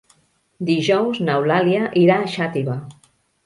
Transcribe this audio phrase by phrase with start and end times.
[0.69, 2.83] Dijous n'Eulàlia irà a Xàtiva.